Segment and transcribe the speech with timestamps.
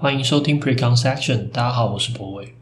[0.00, 2.54] 欢迎收听 Precon Section，大家好，我是博伟。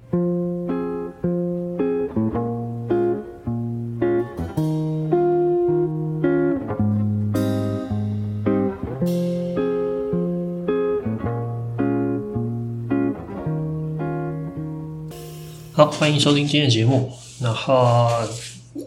[15.75, 17.12] 好，欢迎收听今天的节目。
[17.43, 18.09] 然后，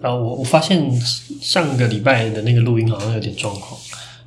[0.02, 0.90] 呃，我我发现
[1.40, 3.80] 上个礼拜的那个录音好像有点状况，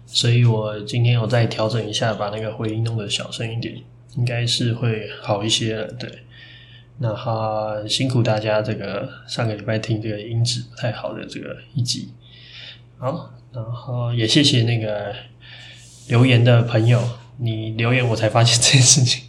[0.07, 3.83] 所以我今天我再调整一下，把那个回音弄得小声一点。
[4.17, 6.11] 应该是会好一些了，对。
[6.99, 12.11] 那哈，辛苦大家这个上个礼拜听这个音质不太好的这个一集，
[12.99, 15.13] 好，然后也谢谢那个
[16.07, 17.03] 留言的朋友，
[17.39, 19.25] 你留言我才发现这件事情，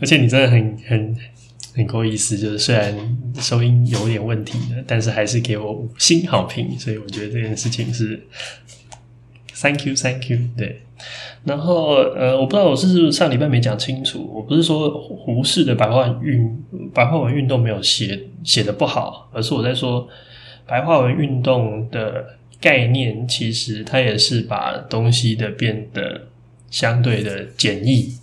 [0.00, 1.16] 而且你真的很很
[1.76, 2.92] 很够意思，就是虽然
[3.38, 8.20] 收音有点问题的，但是还是给我五星好评，所以我觉得这件事情是
[9.54, 10.80] thank you thank you，对。
[11.44, 16.64] 然后呃，我不知道我是是上礼拜没讲清楚，我不是说胡适的白话运
[16.94, 20.08] 白话文运动没有写写的不好，而是我在说
[20.66, 22.24] 白话文运动的
[22.60, 26.28] 概念，其实它也是把东西的变得
[26.70, 28.14] 相对的简易，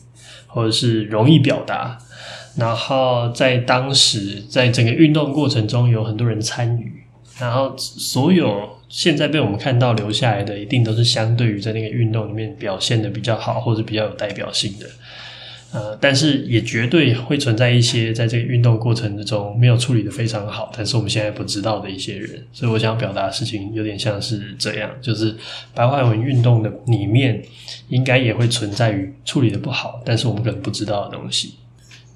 [0.47, 1.97] 或者是容易表达。
[2.57, 7.03] 然后在当时，在整个运动过程中，有很多人参与，
[7.37, 8.80] 然后所有。
[8.91, 14.85] 现在被我们看到留下来的，一定都是相对于在那个运动里面表现的比较好，或者比较有代表性的。
[15.71, 22.45] 呃，但是也绝对会存在一些在这个运动过程之中没有处理得非常好，但是我们现在不知道的一些人。
[22.51, 25.33] 所以我想表达的事情有点像是这样，就是
[25.73, 27.41] 白话文运动的里面
[27.87, 31.53] 应该也会存在于处理得不好，但是我们可能不知道的东西。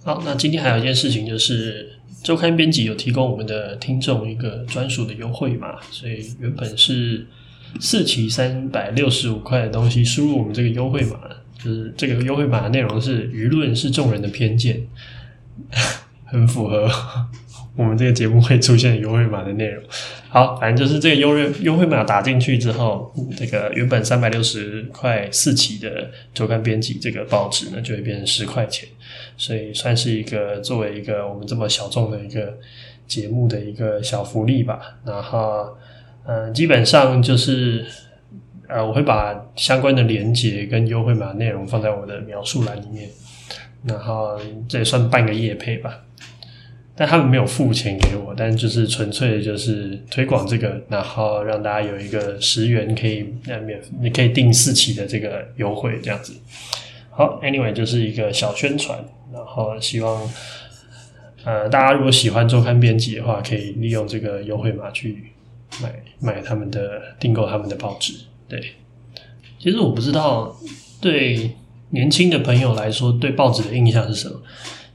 [0.04, 1.95] 好，那今天还有一件事情就是。
[2.26, 7.23] 周刊编辑有提供我们的听众一个专属的优惠码，所以原本是
[7.80, 11.20] 四期三百六十五块的东西，输入我们这个优惠码，
[11.64, 14.82] 就是这个优惠码的内容是“舆论是众人的偏见”，
[16.26, 16.90] 很符合
[17.76, 19.84] 我们这个节目会出现优惠码的内容。
[20.28, 28.89] 好，反正就是这个优惠优惠码打进去之后，这个原本三百六十块四期的周刊编辑这个报纸呢，就会变成十块钱。
[29.38, 32.58] 所以算是一个作为一个我们这么小众的一个
[33.08, 34.98] 节目的一个小福利吧。
[35.06, 35.76] 然后，
[36.26, 37.86] 嗯，基本上就是，
[38.68, 43.10] 呃，我会把相关的连接跟优惠码内容放在我的描述栏里面。
[43.84, 46.02] 然后这也算半个业配吧。
[46.98, 56.34] 但他们没有付钱给我，但就是纯粹就是推广这个，然后让大家有一个十元可以那免，你可以订四期的这个优惠这样子。
[57.12, 58.98] 好，Anyway，就是一个小宣传。
[59.55, 60.21] 然后希望，
[61.45, 65.32] 呃，大家如果喜欢周刊编辑的话，可以利用这个优惠码去
[65.82, 68.14] 买买他们的订购他们的报纸。
[68.49, 68.73] 对，
[69.58, 70.54] 其实我不知道
[70.99, 71.52] 对
[71.92, 74.42] 年轻的朋友来说，对报纸的印象是什么？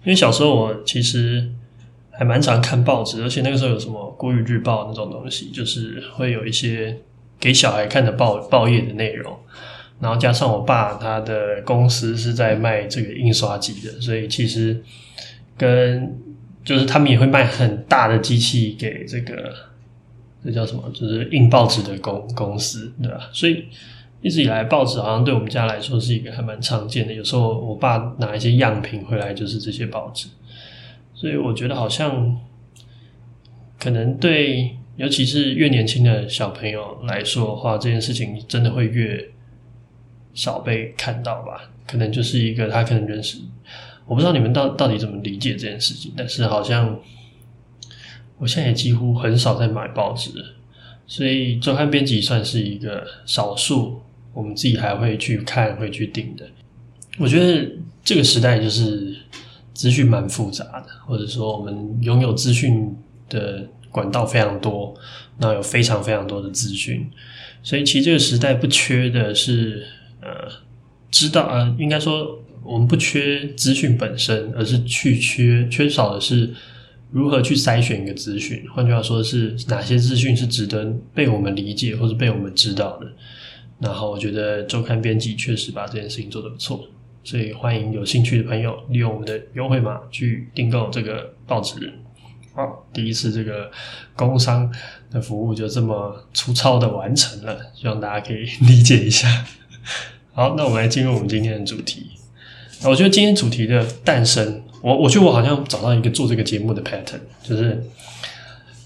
[0.04, 1.50] 因为小时候我其实
[2.10, 6.98] 还蛮常看报纸，而且那个时候有什么《国语日报》那种东西，就是会有一些
[7.38, 9.34] 给小孩看的报报页的内容。
[10.00, 14.83] 然后加上我爸他的公司是在卖这个印刷机的，所以其实
[15.59, 16.19] 跟
[16.65, 19.55] 就是他们也会卖很大的机器给这个
[20.43, 23.28] 这叫什么，就是印报纸的公公司，对吧？
[23.31, 23.66] 所以
[24.22, 27.12] 一直以来报纸好像对我们家来说是一个还蛮常见的。
[27.12, 30.28] 有时候我爸拿一些样品回来就是这些报纸，
[31.12, 32.41] 所以我觉得好像
[33.78, 39.28] 可能对尤其是越年轻的小朋友来说的话，这件事情真的会越。
[40.32, 43.38] 少被看到吧，可能就是一个他可能认识，
[44.06, 46.98] 我不知道你们到到底怎么理解这件事情，但是好像
[48.38, 50.30] 我现在也几乎很少在买报纸，
[51.06, 54.00] 所以周刊编辑算是一个少数
[54.32, 56.47] 我们自己还会去看、会去订的。
[57.18, 57.68] 我觉得
[58.04, 59.16] 这个时代就是
[59.74, 62.97] 资讯蛮复杂的，或者说我们拥有资讯
[63.28, 64.94] 的管道非常多，
[65.38, 67.10] 那有非常非常多的资讯，
[67.62, 69.86] 所以其实这个时代不缺的是。
[70.20, 70.48] 呃，
[71.10, 76.53] 知道呃，应该说我们不缺资讯本身，而是去缺缺少的是
[77.10, 78.65] 如何去筛选一个资讯。
[78.72, 80.84] 换句话说，是哪些资讯是值得
[81.15, 83.06] 被我们理解或者被我们知道的。
[83.80, 86.86] 然后，我觉得周刊编辑确实把这件事情做得不错，
[87.24, 91.91] 所以欢迎有兴趣的朋友利用我们的优惠码去订购这个报纸。
[92.53, 93.71] 好，第一次这个
[94.15, 94.71] 工商
[95.10, 99.47] 的服务就这么粗糙的完成了，希望大家可以理解一下。
[100.32, 102.06] 好，那我们来进入我们今天的主题。
[102.82, 107.84] 我觉得今天主题的诞生，我我觉得我好像找到一个做这个节目的 pattern，就是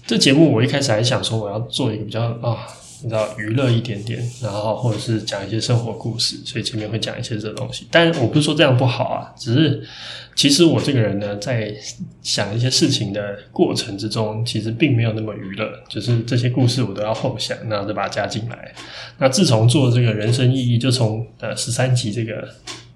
[0.05, 2.67] 这节目我一开始还想说我要做一个比较啊
[3.03, 7.87] 你知道娱乐一点点，然后或者是讲一些生活故事，所以前面会讲一些这东西。
[7.89, 9.87] 但我不是说这样不好啊，只是
[10.35, 11.73] 其实我这个人呢，在
[12.21, 18.75] 想一些事情的过程之中，其实并没有那么娱乐，就是这些故事我都要后想，然后再把它加进来。
[19.17, 22.47] 那自从做这个人生意义，就从呃十三集这个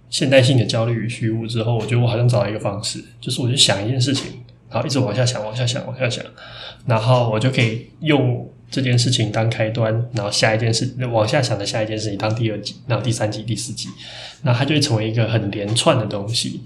[0.10, 4.26] 现代性的焦虑与虚无之后，我觉得我好像找到一个方式，就是我就想一件事情，
[4.70, 6.26] 然后一直往下想，往下想，往下想，
[6.86, 8.48] 然后我就可以用。
[8.72, 13.90] 这件事情当开端，然后下一件事往下想的下一件事情当第二集，然后第三集、第四集，
[14.44, 16.62] 那它就会成为一个很连串的东西。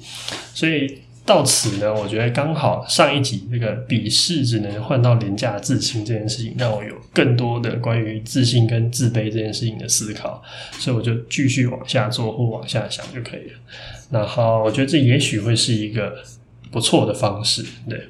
[0.54, 13.60] 所以到此呢，我觉得刚好上一集这个鄙视只能换到廉价自信这件事情，让我有更多的关于自信跟自卑这件事情的思考，所以我就继续往下做或往下想就可以了。
[14.12, 16.14] 然后我觉得这也许会是一个
[16.70, 18.10] 不错的方式，对。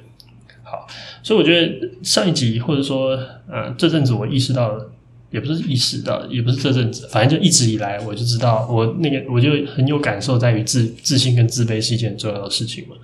[1.24, 3.18] 所以我觉得上一集或者说，
[3.50, 4.92] 呃，这阵子我意识到了，
[5.30, 12.94] 也不是意识到，也不是这阵子，反正就一直以来，我就知道，我那个我就很有感受，在于自自信跟自卑是一件重要的事情嘛。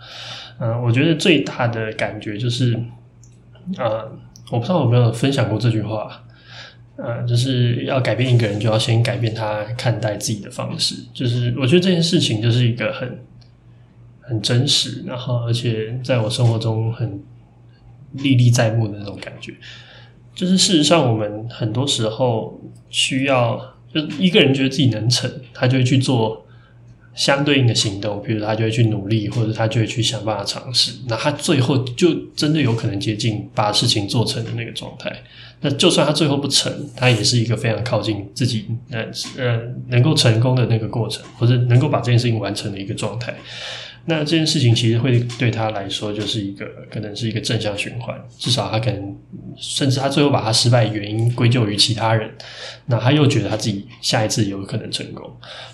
[0.59, 2.79] 嗯、我觉得最大的感觉就是，
[3.79, 4.07] 呃，
[4.51, 6.23] 我不知道有没有分享过这句话，
[6.97, 10.95] 呃，就是要改变一个人，就要先改变他看待自己的方式。
[11.15, 13.19] 就是我觉得这件事情就是一个很
[14.21, 17.19] 很真实，然后而且在我生活中很。
[18.13, 19.55] 历历在目的那种感觉，
[20.35, 26.47] 就是事实上，我们很多时候需要，就一个人觉得自己能成，他就会去做
[27.15, 35.15] 相对应的行动，比如他就会去努力，或者他就会去想办法尝试，那他最后就真的有可能接近把事情做成的那个状态。
[35.63, 39.05] 那就算他最后不成，他也是一个非常靠近自己，呃
[39.37, 43.35] 呃，能够成功的那个过程，或者能够把这件事情完成的一个状态。
[44.07, 49.17] 那这件事情其实会对他来说就是一个可能是一个正向循环，至少他可能
[49.57, 52.29] 甚至他最后把他失败原因归咎于其他人，
[52.87, 55.31] 那他又觉得他自己下一次有可能成功。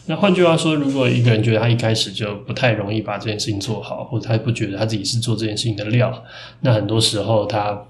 [0.06, 6.24] 那换句话说，如果一个人觉得他一开始就不太容易把这件事情做好，或者他不觉得他自己是做这件事情的料，
[6.60, 7.80] 那很多时候他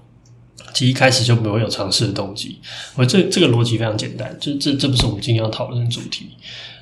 [0.73, 2.59] 其实一开始就没有有尝试的动机。
[2.95, 6.29] 我这这个逻辑非常简单，这这这不是我们今天要讨论的主题。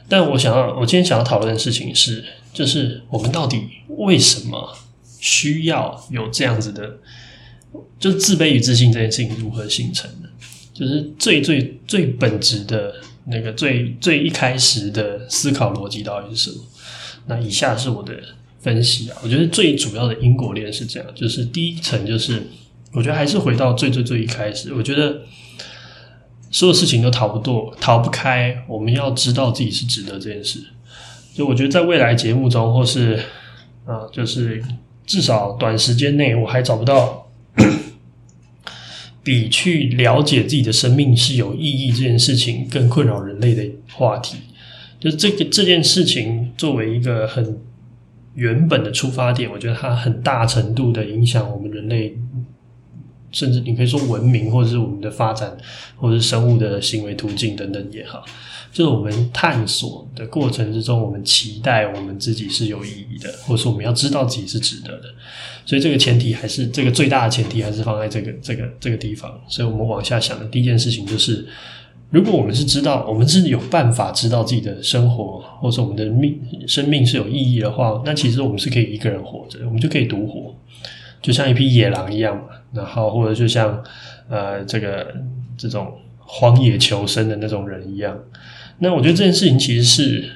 [0.07, 2.23] 但我想要，我今天想要讨论的事情是，
[2.55, 4.75] 就是我们到底为什么
[5.19, 6.97] 需要有这样子的，
[7.99, 10.29] 就是自卑与自信这件事情如何形成的？
[10.73, 16.63] 就是最最最本质的那个最最一开始的思考逻辑到底是什么？
[17.27, 18.13] 那以下是我的
[18.61, 22.41] 分析啊，我觉得最主要的因果链是这样，就是第一层就是，
[22.93, 25.21] 我觉得还是回到最最最一开始，我觉得。
[26.51, 30.63] 所有事情都逃不脱、逃不开，我们要知道自己是值得这件事。
[31.35, 33.19] 就我觉得，在未来节目中，或是
[33.85, 34.63] 啊，就是
[35.05, 37.27] 至少短时间内，我还找不到
[39.21, 44.37] 比去了解自己的生命是有意义这件事情更困扰人类的话题。
[44.97, 47.59] 就这个这件事情作为一个很
[48.35, 52.17] 原本的出发点，我觉得它很大程度的影响我们人类。
[53.35, 55.55] 甚至你可以说文明，或者是我们的发展，
[55.97, 58.23] 或者是生物的行为途径等等也好，
[58.71, 65.03] 就是我们探索的过程之中，我们期待我们自己是有意义的，或者说我们要知道自己是值得的。
[65.65, 69.37] 所以这个前提还是这个最大的前提还是放在这个这个这个地方。
[69.49, 71.45] 所以我们往下想的第一件事情就是，
[72.11, 80.55] 如果我们是知道，我们是有办法知道自己的生活，或者说我们的命生命是有意义的话，那其实我们是可以一个人活着，我们就可以独活。
[81.25, 83.83] 就像一匹野狼一样嘛，然后或者就像
[84.29, 85.11] 呃这个
[85.57, 88.15] 这种荒野求生的那种人一样，
[88.77, 90.29] 那我觉得这件事情其实是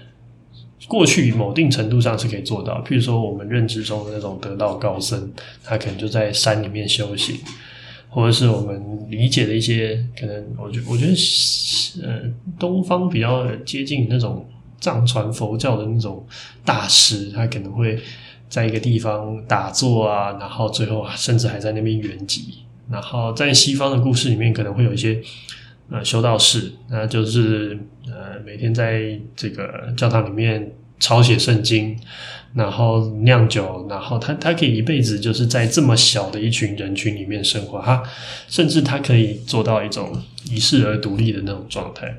[0.87, 2.83] 过去某定程度上是可以做到。
[2.83, 5.31] 譬如说我们认知中的那种得道高僧，
[5.63, 7.37] 他可能就在山里面修行，
[8.09, 11.13] 或者是我们理解的一些可能，我觉我觉得
[12.01, 12.21] 呃
[12.57, 14.43] 东方比较接近那种
[14.79, 16.25] 藏传佛教的那种
[16.65, 17.99] 大师，他可能会。
[18.49, 22.39] 在一个地方打坐啊，然后最后甚至还在那边圆寂。
[22.91, 25.21] 然后在西方的故事里面，可能会有一些
[25.91, 27.77] 呃修道士，那就是
[28.07, 31.95] 呃每天在这个教堂里面抄写圣经，
[32.55, 38.01] 然后酿酒，然后他他可以一辈子就是在这么小的一群人群里面生活，他
[38.47, 40.11] 甚至他可以做到一种
[40.49, 42.11] 遗世而独立的那种状态。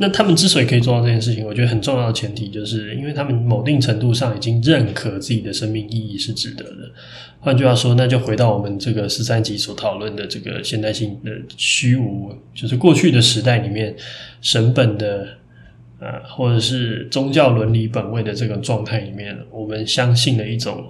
[0.00, 6.90] 那他们之所以可以做到这件事情，我觉得很重要的前提，就是因为他们某定程度上已经认可自己的生命意义是值得的。
[7.40, 13.94] 换句话说，那就回到我们这个十三集所讨论的这个现代性的虚无，就是过去的时代里面
[14.40, 15.26] 神本的
[16.00, 20.84] 呃，或者是宗教伦理本位的这个状态里面，我们相信的一种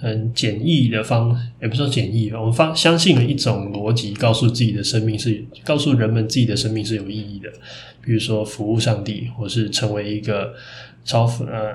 [0.00, 7.50] 很简易的方，也不说简易，我们方相信了一种逻辑，告诉自己的生命是，告诉人们自己的生命是有意义的，
[8.04, 10.54] 比如说服务上帝，或是成为一个
[11.04, 11.74] 超呃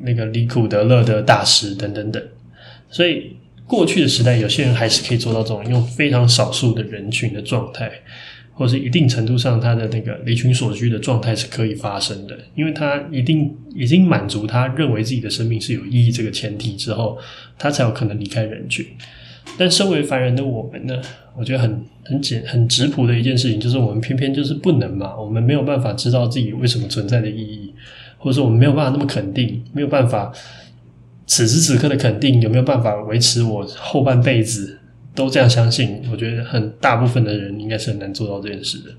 [0.00, 2.22] 那个离苦得乐的大师等等等。
[2.90, 3.36] 所以
[3.66, 7.90] 过去的时代，有些人还是可以做到这种用非常少数的人群的状态。
[8.58, 17.16] 或是一定程度上，他的那个离群索居的状态是可以发生的，因为他一定已经满足他认为自己的生命是有意义这个前提之后，
[17.56, 18.84] 他才有可能离开人群。
[19.56, 21.00] 但身为凡人的我们呢，
[21.36, 27.72] 我觉得很很简很质朴的一件事情，就是我们偏偏就是不能嘛，我们没有办法知道自己为什么存在的意义，
[28.18, 30.32] 或者说我们没有办法那么肯定，没有办法
[31.26, 34.77] 此时此刻的肯定，有没有办法维持我后半辈子。
[35.18, 38.90] 都这样相信，我觉得很大部分的人应该是很难做到这件事的。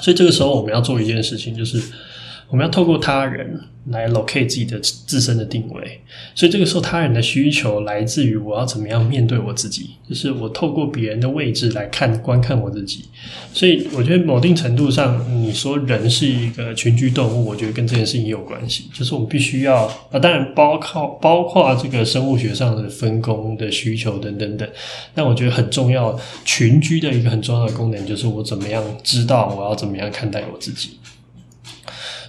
[0.00, 1.78] 所以这个时候，我们要做一件事情，就是
[2.48, 3.60] 我们要透过他人。
[3.90, 6.00] 来 locate 自己的自身的定位，
[6.34, 13.04] 所以这个时候他人的需求来自于我要怎么样面对我自己，就是我透过别人的位置来看观看我自己。
[13.52, 24.66] 所以我觉得某定程度上，你说人是一个群居动物，我觉得跟这件事情也有关系，就是我们必须要啊，当然包括包括这个生物学上的分工的需求等等等。
[25.14, 30.92] 但我觉得很重要，群居的一个很重要的功能就是我怎么样知道我要怎么样看待我自己。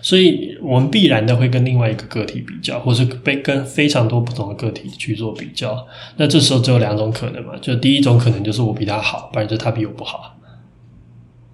[0.06, 5.88] 所以，我们必然的会跟另外一个个体比较，或是被跟非常多不同的个体去做比较。
[6.18, 10.38] 那这时候只有两种可能嘛，就第一种可能就是我比他好，不然就是他比我不好。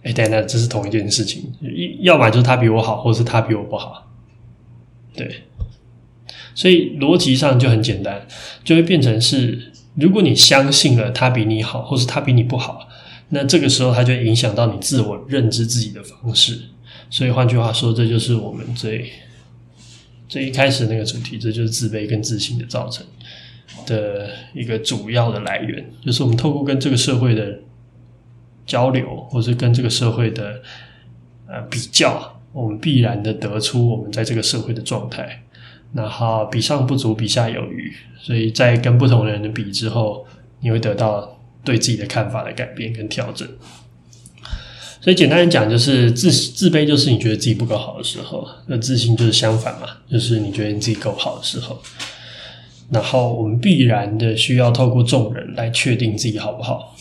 [0.03, 1.49] 哎，但，那这是同一件事情，
[2.01, 4.11] 要么就是他比我好，或是他比我不好。
[5.15, 5.43] 对，
[6.53, 8.27] 所以逻辑上就很简单，
[8.65, 12.89] 就会变成是，如果你相信了他比你好，或是他比你不好，
[13.29, 16.59] 那这个时候他就影响到你自我认知自己的方式。
[17.11, 19.11] 所以换句话说，这就是我们最
[20.29, 23.05] 最一开始那个主题，这就是自卑跟自信的造成
[23.85, 27.59] 的一个主要的来源，就是我们透过跟这个社会的
[28.65, 30.61] 交流，或是跟这个社会的
[31.47, 35.43] 呃比较，我们必然的得出我们在这个社会的状态，
[35.93, 40.25] 然后比上不足，比下有余，所以在跟不同的人的比之后，
[40.61, 43.45] 你会得到对自己的看法的改变跟调整。
[45.01, 51.81] 所以简单讲，就是自自卑就是你觉得自己不够好的时候，那自信就是相反嘛，就是你觉得你自己够好的时候。
[52.91, 56.95] 然后我们必然的需要透过众人来确定自己好不好。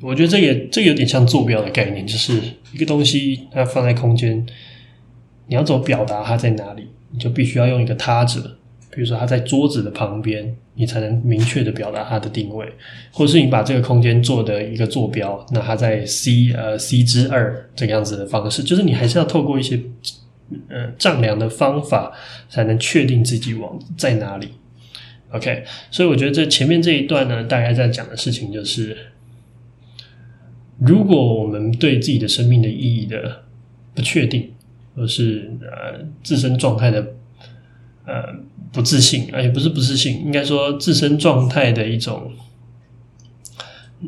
[0.00, 2.40] 我觉得这也这有点像坐标的概念，就是
[2.72, 4.44] 一个东西它放在空间，
[5.46, 8.56] 你要怎么表达它在哪里，你就必须要用一个他者。
[8.94, 12.72] 比如说，他在桌子的旁边，你才能明确的表达它的定位，
[13.10, 19.80] 或是你把这个空间做的一个坐标，那它在 C 呃 C 之二这个样子的方式，就是你还是要透过一些
[20.68, 22.12] 呃丈量的方法，
[22.48, 24.50] 才能确定自己往在哪里。
[25.32, 28.96] OK，所以我觉得这前面这一段呢，大概在讲的事情就是，
[30.78, 33.42] 如果我们对自己的生命的意义的
[33.92, 34.52] 不确定，
[34.94, 37.04] 或是呃自身状态的
[38.06, 38.22] 呃。
[38.72, 42.32] 不自信，也不是不自信，应该说自身状态的一种，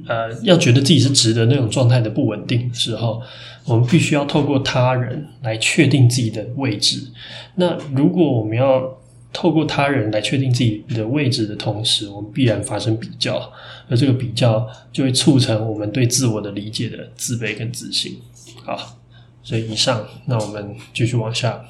[0.09, 3.23] 呃，要觉得自己是值得那种状态的不稳定的时候，
[3.65, 7.13] 我们必须要透过他人来确定自己的位置。
[7.55, 8.99] 那如果我们要
[9.33, 13.53] 透过他人来确定自己的位置的同时，我们必然发生比较，
[13.89, 18.19] 而这个比较就会促成我们对自我的理解的自卑跟自信。
[18.65, 18.99] 好，
[19.45, 21.65] 所以以上，那我们继续往下。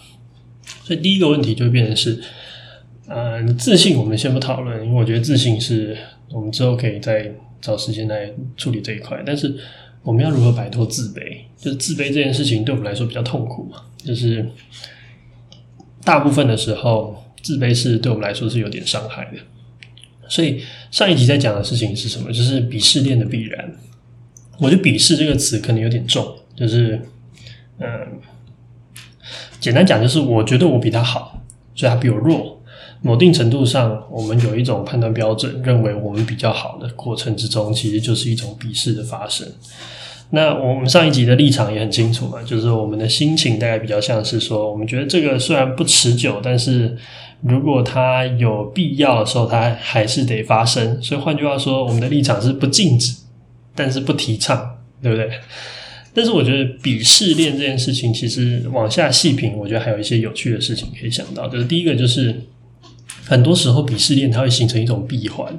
[0.82, 2.22] 所以第一个问题就变成是。
[3.08, 5.96] 嗯，自信我们先不讨论，因为我觉得自信是
[6.30, 9.22] 我们之后可以再找时间来处理这一块。
[9.24, 9.56] 但是
[10.02, 11.42] 我们要如何摆脱自卑？
[11.56, 13.82] 就是自卑这件事情对我们来说比较痛苦嘛。
[14.04, 14.48] 就是
[16.04, 19.38] 大部分的时候，自卑是对我们来说是有点伤害的。
[20.28, 22.32] 所以上一集在讲的事情是什么？
[22.32, 23.72] 就是鄙视链的必然。
[24.58, 27.00] 我觉得“鄙视”这个词可能有点重，就是
[27.78, 27.86] 嗯，
[29.60, 31.42] 简单讲就是我觉得我比他好，
[31.74, 32.55] 所以他比我弱。
[33.02, 39.46] 某定程度上，我们有一种判断标准，认为我们比较好的过程之中，其实就是一种鄙视的发生。
[40.30, 46.96] 那我们上一集的立场也很清楚嘛，就是我们的心情大概比较像是说，我们觉得这个虽然不持久，但是
[47.42, 51.00] 如果它有必要的时候，它还是得发生。
[51.00, 53.14] 所以换句话说，我们的立场是不禁止，
[53.76, 55.30] 但是不提倡，对不对？
[56.12, 61.46] 但是我觉得鄙视链这件事情，其实往下细品，我觉得还有一些有趣的事情可以想到。
[61.48, 62.34] 就是第一个就是。
[63.26, 65.52] 很多时候，鄙视链它会形成一种闭环。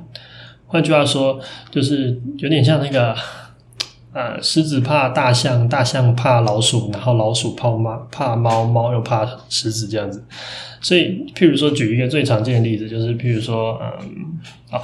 [0.65, 1.39] 换句话说，
[1.71, 3.15] 就是有点像那个，
[4.13, 10.23] 呃，狮子怕大象，大象怕老鼠，然后老鼠怕猫，怕猫，猫又怕狮子这样子。
[10.81, 14.79] 所以，譬如说，举一个最常见的例子，就是譬如说，嗯，啊，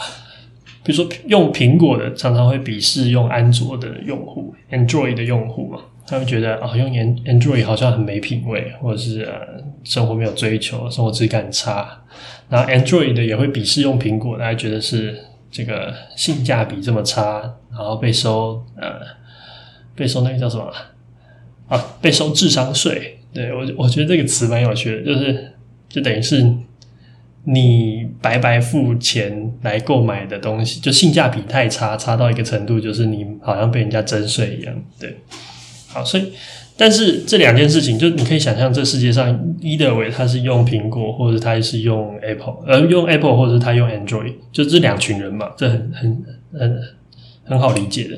[0.84, 12.02] 比如说用苹果的常常会鄙视用安卓的用户，Android 的用户嘛，他们觉得啊，用 Android 好像很没品味，或者是呃，生活没有追求，生活质感差。
[12.50, 15.20] 然后 Android 的也会鄙视用苹果的，还觉得是
[15.52, 19.00] 这个性价比这么差，然后被收呃，
[19.96, 20.72] 被收那个叫什么
[21.68, 21.98] 啊？
[22.02, 23.20] 被收智商税。
[23.34, 25.50] 对，我我觉得这个词蛮有趣的，就是。
[25.90, 26.44] 就等于是
[27.44, 34.74] 你白白付钱来购买的东西，就性价比太差，差到一个程度，就是你好像被人家征税一样。
[35.00, 35.16] 对，
[35.88, 36.34] 好，所以
[36.76, 39.30] 但是这两件事情，就你可以想象，这世界上
[39.62, 46.82] either way 他是用苹果，或者他是用 Apple，而，用 Apple 或者他用 Android，就这两群人嘛，这很很很
[47.46, 48.18] 很好理解的。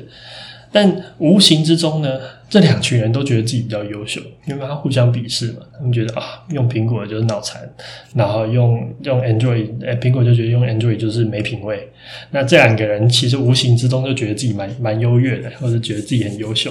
[0.76, 5.60] 但无形之中呢，这两群人都觉得自己比较优秀，因为他互相鄙视嘛。
[5.72, 7.66] 他们觉得啊，用苹果就是脑残，
[8.14, 11.90] 然后用用 Android，哎，苹果就觉得用 Android 就是没品味。
[12.30, 16.70] 那这两个人其实无形之中就觉得自己蛮蛮优越的，或者觉得自己很优秀。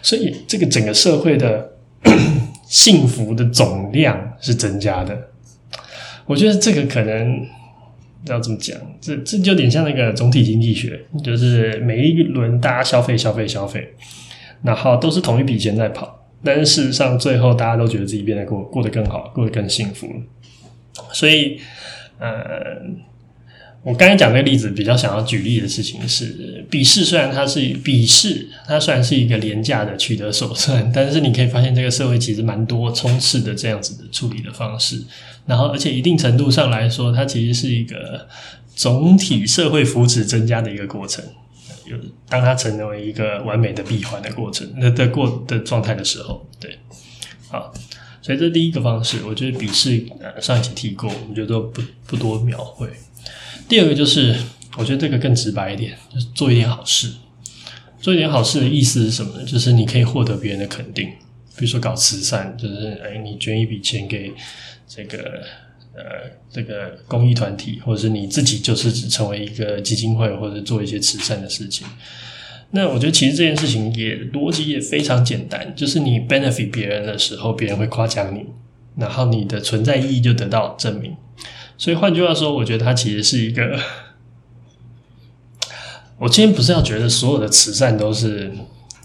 [0.00, 1.72] 所以这个整个社会的
[2.66, 5.14] 幸福的总量是增加的。
[6.24, 7.46] 我觉得这个可能。
[8.32, 8.76] 要怎么讲？
[9.00, 13.88] 这这就有点像那个总体经济学，就是每一轮大家消费、消费、消费，
[14.62, 20.08] 然后都是同一笔钱在跑，但是事实上最后大家都觉得自己变得过过得更好，过得更幸福。
[21.12, 21.58] 所以，
[22.18, 22.28] 呃，
[23.82, 35.00] 我刚才讲那个例子比较想要举例的事情是，笔试虽然它是笔试，它虽然是一个廉价的取得手段，但是你可以发现这个社会其实蛮多充斥的这样子的处理的方式。
[35.46, 38.26] 然后，而且一定程度上来说，它其实是一个
[38.74, 41.24] 总体社会福祉增加的一个过程。
[41.86, 41.96] 有
[42.28, 46.76] 当它成为一个完美的闭环的过程，那的过的状态的时候，对，
[47.48, 47.72] 好，
[48.20, 52.88] 所以这第一个方式，我觉得笔试呃上一期提过，我觉得不不多描绘。
[53.68, 54.34] 第二个就是，
[54.76, 57.12] 我觉得这个更直白一点，就是做一点好事。
[58.00, 59.44] 做一点好事的意思是什么呢？
[59.44, 61.08] 就是你可以获得别人的肯定，
[61.56, 64.32] 比如说搞慈善，就是哎，你捐一笔钱给。
[64.88, 65.42] 这个
[65.94, 71.84] 呃，这个公益团体，或者是你自己，就是只成为一个基金会，或者做一些慈善的事情。
[72.70, 78.46] 那我觉得其实这件事情也逻辑也非常简单，就是你 benefit 别人的时候，别人会夸奖你，
[78.96, 81.16] 然后你的存在意义就得到证明。
[81.76, 83.76] 所以换句话说，我觉得它其实是一个，
[86.18, 88.52] 我今天不是要觉得所有的慈善都是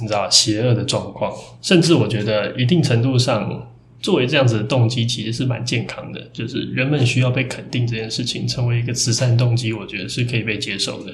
[0.01, 3.67] 你知道邪恶的状况，甚至我觉得一定程度上。
[4.01, 6.19] 作为这样子的动机，其实是蛮健康的。
[6.33, 11.13] 就是人们需要被肯定这件事情，成为一个慈善动机，我觉得是可以被接受的。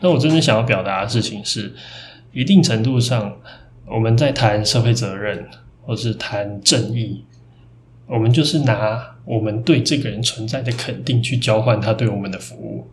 [0.00, 1.72] 那我真正想要表达的事情是，
[2.32, 3.36] 一定程度上，
[3.86, 5.46] 我们在谈社会责任，
[5.82, 7.22] 或是谈正义，
[8.08, 12.84] 我们就是拿我们对这个人存在的肯定去交换他对我们的服务。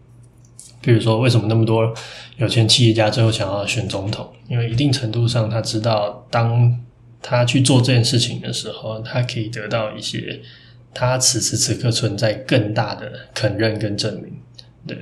[0.81, 1.93] 比如说，为什么那么多
[2.37, 4.31] 有钱企业家最后想要选总统？
[4.47, 6.79] 因为一定程度上，他知道当。
[7.23, 10.41] 他去做这件事情的时候，他可以得到一些
[10.91, 14.33] 他此时此刻存在更大的肯认跟证明。
[14.87, 14.97] 对，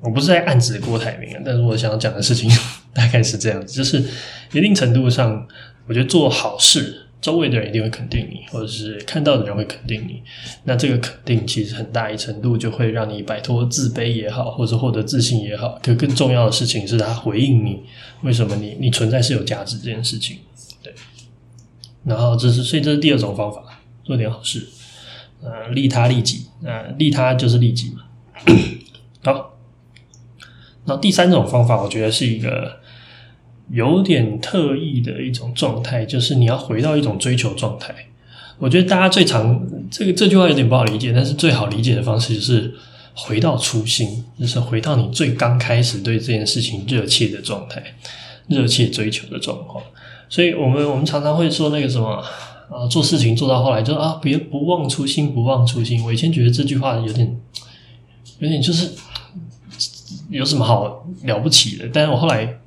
[0.00, 2.50] 我不是在暗指郭台铭，但是我想要讲的事情
[2.92, 4.02] 大概是这样子，就是
[4.52, 5.46] 一定程度上，
[5.86, 10.20] 我觉得做好事，周围的人一定会肯定你，或者是看到的人会肯定你。
[10.64, 15.78] 那这个肯定其实很大一程度就会让你摆脱自卑也好，或者获得自信也好。
[15.80, 17.80] 可更重要的事情是他回应你，
[18.22, 20.38] 为什么你你存在是有价值这件事情。
[20.82, 20.92] 对
[22.04, 24.66] 然后这是，所以这是第二种方法，做点好事，
[25.40, 28.02] 呃，利他利己，呃，利他就是利己嘛。
[29.22, 29.56] 好，
[30.84, 32.80] 然后第三种方法，我觉得是一个
[33.70, 37.94] 有点特异的一种状态，就是你要回到一种追求状态。
[38.58, 42.72] 我觉得大家最常这个这句话有点不好理解，但是最好理解的方式就是
[43.14, 47.82] 回到初心，就是回到你最刚开始对这件事情热切的状态，
[48.48, 49.82] 热切追求的状况。
[50.28, 52.22] 所以我们我们常常会说那个什么
[52.70, 56.02] 啊，做事情做到后来就啊，别不忘初心，不忘初心。
[56.04, 57.36] 我以前觉得这句话有点
[58.38, 58.92] 有点就是
[60.30, 62.60] 有什么好了不起的，但是我后来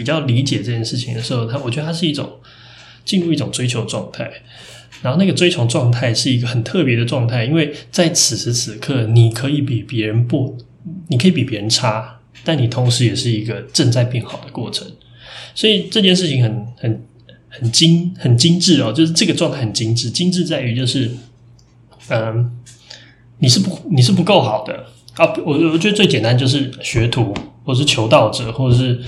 [0.00, 2.26] 比较理解这件事情的时候，他我觉得他是一种
[3.04, 4.30] 进入一种追求状态，
[5.02, 10.56] 然后那个追求状态是一个很特别的状态，因为在此时此刻，你可以比别人不，
[11.08, 14.88] 你可以比别人差，但你同时也是一个正在变好的过程，
[15.54, 17.02] 所以这件事情很很。
[17.52, 21.10] 很精很精致哦，就是这个状态很精致，精致在于就是，
[22.08, 22.48] 嗯，
[23.40, 24.86] 你是不你是不够好的
[25.16, 25.26] 啊。
[25.44, 27.34] 我我觉得最简单就是学徒，
[27.64, 29.00] 或是求道者，或者是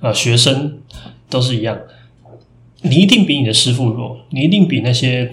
[0.00, 0.78] 呃学生，
[1.28, 1.78] 都是一样。
[2.82, 5.32] 你一定比你的师傅弱，你一定比那些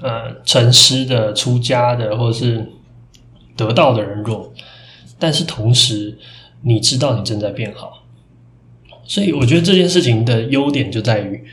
[0.00, 2.72] 呃成师的、出家的，或者是
[3.54, 4.52] 得道的人弱，
[5.18, 6.16] 但是同时
[6.62, 8.04] 你知道你正在变好，
[9.04, 11.44] 所以我觉得这件事情的优点就在于，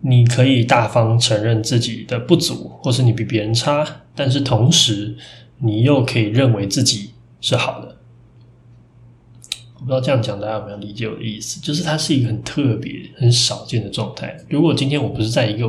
[0.00, 5.14] 你可以大方承认自己的不足，或是你比别人差，但是同时
[5.58, 7.93] 你又可以认为自己是好的。
[9.84, 11.60] 不知道这样讲大家有没有理解我的意思？
[11.60, 14.34] 就是它是一个很特别、很少见的状态。
[14.48, 15.66] 如果今天我不是在一个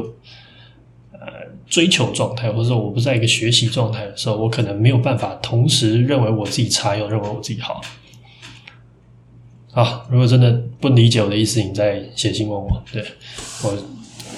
[1.11, 1.19] 呃
[1.67, 7.81] 追求状态，或者说我不是在一个学习状态的时候，我可能没有办法同时认为我自己差，又认为我自己好。
[9.71, 12.81] 好，如果真的不理解我的意思，你再写信问我。
[12.93, 13.03] 对，
[13.63, 13.77] 我，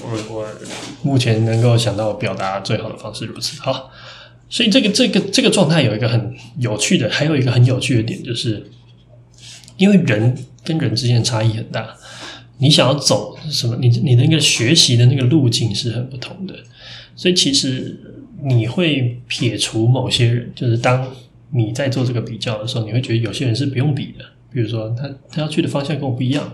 [0.04, 0.48] 我，我
[1.04, 3.62] 目前能够想到表达最好的方式如此。
[3.62, 3.92] 好，
[4.50, 8.72] 所以这个这个这个状态有一个很有趣的，还有一个很有趣的点就是。
[9.78, 11.96] 因为人跟人之间的差异很大，
[12.58, 16.54] 你想要走什么，你你那个学习的那个路径是很不同的，
[17.16, 18.00] 所以其实
[18.44, 21.08] 你会撇除某些人，就是当
[21.52, 26.54] 你在做这个比较的时候，你会觉得有些人是不用比的，比如说他他要去的方向跟我不一样，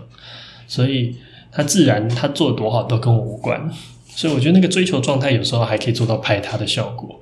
[0.68, 1.16] 所以
[1.50, 3.70] 他自然他做多好都跟我无关，
[4.08, 7.20] 所以我觉得那个追求状态有时候还可以做到排他的效果，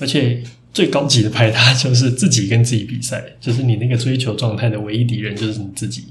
[0.00, 0.42] 而且。
[0.72, 6.06] 最高级的排他就是自己跟自己比赛， 就是你那个追求状态的唯一敌人就是你自己。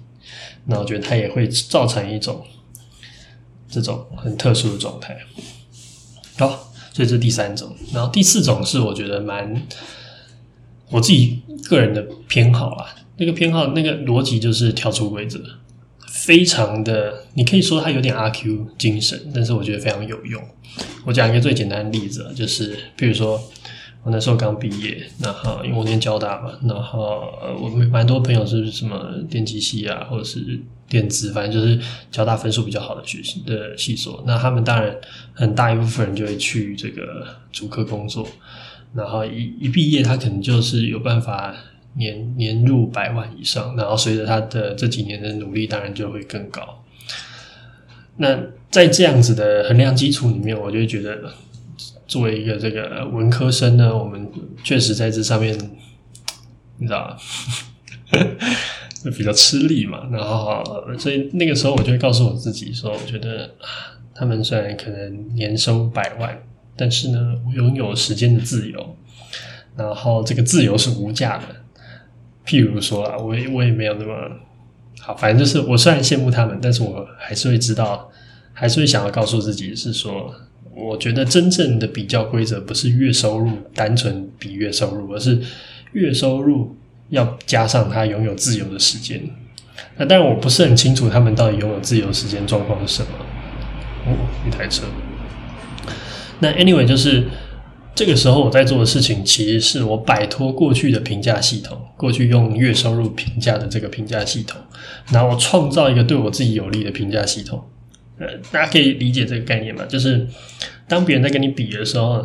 [0.65, 2.45] 那我觉得它也会造成一种
[3.67, 5.17] 这种很特殊的状态。
[6.37, 7.75] 好，所以这是第三种。
[7.91, 9.67] 然后第四种是我觉得蛮
[10.89, 12.95] 我自己个人的偏好啦。
[13.17, 15.39] 那个偏好那个逻辑就是跳出规则，
[16.07, 20.41] 非常的你可以说它有点阿 Q 精神，但是我觉得非常有用。
[21.05, 23.41] 我讲一个最简单的例子，就是比如说。
[24.03, 30.59] 我那时候刚毕业，然后因为我念交大嘛，然后我蛮多朋友是什么电机系啊，或者是
[30.89, 34.23] 电子，反正就是交大分数比较好的学习的系所。
[34.25, 34.95] 那他们当然
[35.33, 38.27] 很大一部分人就会去这个主科工作，
[38.95, 41.55] 然后一一毕业，他可能就是有办法
[41.93, 46.83] 年年入百万以上，然后随着他的这几年的努力，当然就会更高。
[48.17, 48.35] 那
[48.71, 51.31] 在这样子的衡量基础里面，我就觉得。
[52.11, 54.29] 作为一个这个文科生呢，我们
[54.65, 55.57] 确实在这上面，
[56.77, 57.17] 你知道吧？
[59.17, 60.09] 比较吃力嘛。
[60.11, 60.61] 然后，
[60.99, 63.49] 所以那个时候我就会告诉我自己说：“我觉得
[64.13, 66.37] 他们虽然可能年收百万，
[66.75, 68.97] 但是呢，拥有时间的自由。
[69.77, 71.45] 然后，这个自由是无价的。
[72.45, 74.13] 譬如说啊，我也 我也没有那么
[74.99, 78.11] 好，反正就是我虽然羡慕他们，但是我还是会知道，
[78.51, 80.35] 还是会想要告诉自己是说。”
[80.89, 85.39] 我觉得真正的比较规则不是月收入单纯比月收入，而是
[85.93, 86.75] 月收入
[87.09, 89.21] 要加上他拥有自由的时间。
[89.97, 93.09] 那当然我不是很清楚他们到底拥有自由时间状况是什么。
[94.05, 94.13] 哦，
[94.47, 94.83] 一台车。
[96.39, 97.23] 那 anyway 就是
[97.93, 104.59] 这个时候我在做的事情，其实是我摆脱过去的评价系统，过去用月收入评价的这个评价系统，
[105.11, 107.63] 然后我创造一个对我自己有利的评价系统。
[108.21, 109.83] 呃，大家可以理解这个概念吗？
[109.87, 110.27] 就是
[110.87, 112.23] 当别人在跟你比的时候，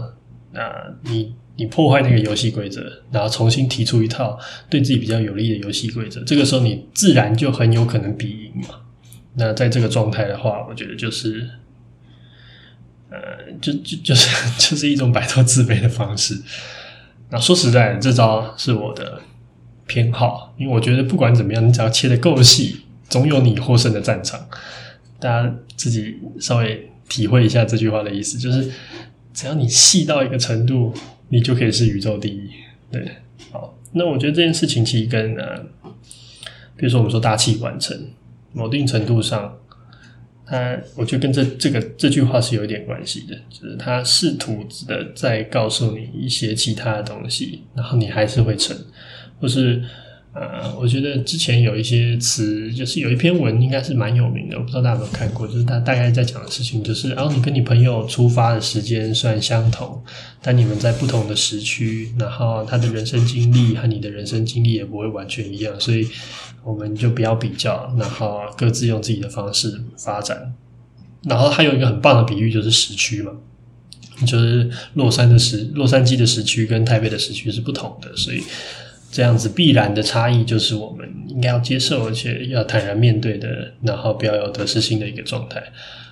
[0.53, 0.61] 那
[1.05, 8.83] 你你破坏那个游戏规则，然后重新提出一套对自己比较有利的游戏规则，这个时候你自然就很有可能比赢嘛。
[9.37, 11.49] 那在这个状态的话，我觉得就是，
[13.09, 13.19] 呃，
[13.63, 14.29] 就就就是
[14.71, 16.43] 就是一种摆脱自卑的方式。
[17.31, 19.21] 那说实在的，这招是我的
[19.87, 24.47] 偏好，因为我觉得不管怎么样，你只要切得够细，总有你获胜的战场。
[25.19, 28.71] 大家自己稍微体会一下这句话的意思，就是
[29.33, 30.93] 只要你细到一个程度，
[31.29, 32.51] 你就可以是宇宙第一。
[32.91, 33.09] 对，
[33.51, 35.59] 好，那我觉得这件事情其实跟呃，
[36.77, 37.97] 比如说我们说大器晚成，
[38.53, 39.57] 某定程度上，
[40.47, 48.77] 它我觉得跟这这个这句话是有一点关系的，就是他试图的在告诉你一些其他的东西，然后你还是会成，
[49.41, 49.83] 或是。
[50.39, 55.49] 呃，我觉得之前有一些词，就是有一篇文应该是蛮有名的，我不知道大家有没有看过。
[55.49, 59.99] 就是他大概在讲的事情，就是然后你跟你朋友出发的时间虽然相同，
[60.43, 66.07] 但你们在不同的时区，然后他的人生经历和你的人生经历也不会完全一样，所以
[66.63, 70.53] 我们就不要比较，然后各自用自己的方式发展。
[71.23, 73.33] 然后还有一个很棒的比喻，就是时区嘛，
[74.27, 78.43] 就是洛杉的时洛杉矶的时区跟台北的时区是不同的，所以。
[79.11, 85.63] 这样子必然的差异，就是我们应该要接受，而且要坦然面对的，然后不要有得失心的一个状态。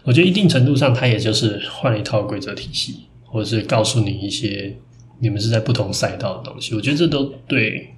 [0.05, 4.77] 我觉得一定程度上，它也就是换了一套规则体系，或者是告诉你一些
[5.19, 6.75] 你们是在不同赛道的东西。
[6.75, 7.95] 我觉得这都对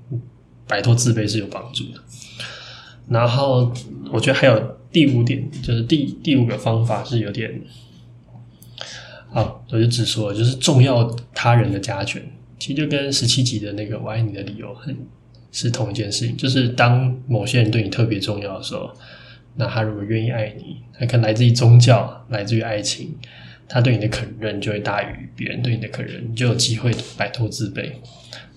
[0.66, 2.00] 摆脱自卑是有帮助的。
[3.08, 3.72] 然后，
[4.12, 7.60] 我觉得还有第五点，就是第第五个方法是有点。
[9.30, 11.04] 好，我就直说，就是重要
[11.34, 12.22] 他人的加权，
[12.58, 14.96] 其实就跟十七集的那个“我爱你”的理由很
[15.52, 16.36] 是同一件事情。
[16.36, 18.90] 就是当某些人对你特别重要的时候，
[19.56, 23.14] 那他如果愿意爱你，他可能来自于宗教，来自于爱情，
[23.68, 27.90] 他对你的肯认就会大于别人对你的肯认，你就有机会摆脱自卑。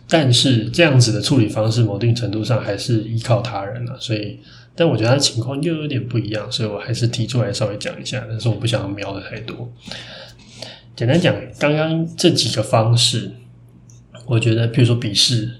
[0.07, 4.39] 但是这样子的处理方式，某定程度上还是依靠他人了，所以。
[4.75, 8.25] 但我觉得他的情况又有点不一样，所以我还是提出来稍微讲一下。
[8.29, 9.69] 但是我不想要瞄的太多。
[10.95, 13.29] 简单讲，刚刚这几个方式，
[14.29, 15.51] 我觉得，比如说鄙视，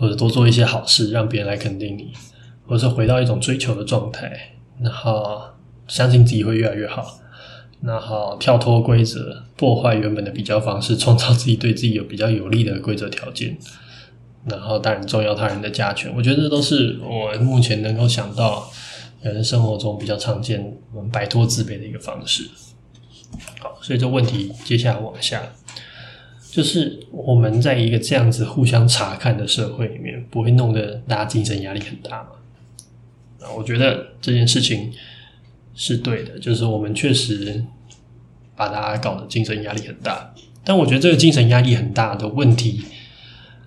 [0.00, 2.10] 或者多做一些好事，让别人来肯定你，
[2.66, 5.42] 或者是回到一种追求的状态，然后
[5.86, 7.20] 相信自己会越来越好，
[7.82, 13.58] 然后跳脱规则，破坏原本的比较方式，创造自己对自己有比较有利的规则条件。
[14.46, 18.70] 然后当然重要他人的加权，我觉得这都是我目前能够想到
[19.20, 22.48] 人生活中比较常见我们摆脱自卑的一个方式。
[23.60, 25.42] 好，所以这问题接下来往下，
[26.56, 32.30] 就是我们在一个这样子互相查看的社会里面，不会弄得大家精神压力很大吗？
[33.42, 34.90] 啊，我觉得这件事情
[35.74, 37.62] 是对的，就是我们确实
[38.56, 40.32] 把大家搞得精神压力很大，
[40.64, 42.82] 但我觉得这个精神压力很大的问题。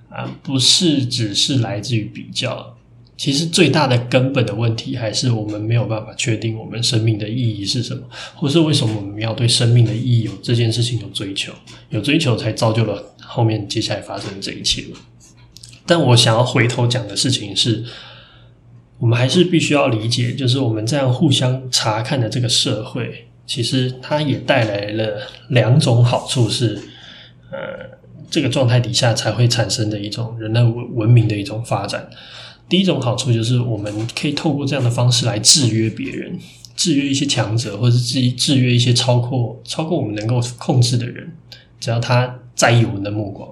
[0.10, 2.76] 啊，不是只是来自于比较，
[3.20, 8.04] 其实最大的根本的问题还是我们没有办法确定我们生命的意义是什么，
[8.34, 11.52] 或是为什么我们要对生命的意义有这件事情有追求，
[11.90, 14.86] 有追求才造就了后面接下来发生的这一切。
[15.86, 17.84] 但我想要回头讲的事情是，
[19.00, 26.82] 我们还是必须要理解，就是我们这样互相查看的这个社会，其实它也带来了两种好处是，
[27.52, 28.00] 呃。
[28.32, 32.08] 这个状态底下才会产生的一种人类文文明的一种发展。
[32.70, 36.38] 第一种好处就是我们可以透过这样的方式来制约别人，
[36.76, 41.34] 制约一些强者，或者制制约一些超过超过我们能够控制的人，
[41.80, 43.50] 只要他在意我们的目光。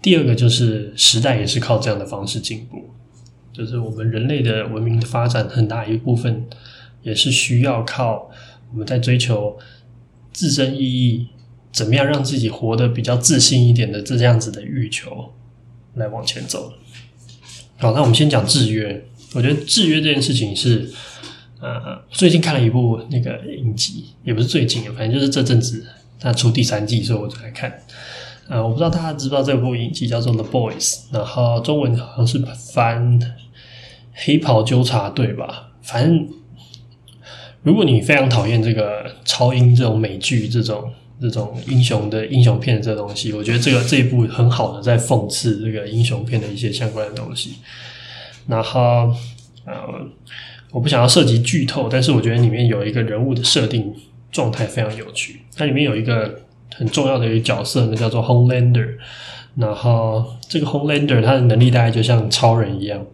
[0.00, 2.90] 第二个就是时代也是靠这样的方式进步，
[3.52, 6.46] 就是我们人类的文明的发展很大一部分
[7.02, 8.30] 也是需要靠
[8.72, 9.58] 我们在追求
[10.32, 11.28] 自身意义。
[11.72, 15.32] 怎么样让自己活得比较自信一点的这样子的欲求
[15.94, 16.72] 来往前走？
[17.80, 19.06] 好，那我们先讲制约。
[19.32, 20.92] 我觉得制约这件事情是，
[21.60, 25.82] 呃，最近看了一部那个影集，也不是最近，反正就是这阵子
[26.18, 27.72] 它出第三季，所以我才看。
[28.50, 32.38] 呃，我不知道大家知不知道这部影集叫做《The Boys》，然后中文好像是
[32.74, 33.18] 翻
[34.12, 35.70] 《黑袍纠察队》吧。
[35.80, 36.28] 反正
[37.62, 40.92] 如果你非常讨厌这个超英这种美剧这种。
[41.20, 47.56] 这种英雄的英雄片这东西，我觉得这个这一部很好的在讽刺这个英雄片的一些相关的东西。
[48.46, 49.12] 然后，
[49.64, 49.74] 呃，
[50.72, 53.94] 我不想要涉及剧透，但是我觉得里面有一个人物的设定
[54.32, 55.42] 状态非常有趣。
[55.54, 56.40] 它里面有一个
[56.74, 58.96] 很重要的一个角色呢，叫做 Homelander。
[59.56, 63.04] 然后这个 Homelander 他的能力大概就像超人一样，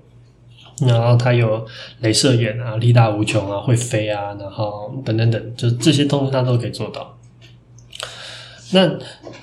[0.81, 1.66] 然后他有
[2.03, 7.15] 镭射眼啊，力大无穷啊，会飞啊，然后等等等，就这些东西他都可以做到。
[8.72, 8.90] 那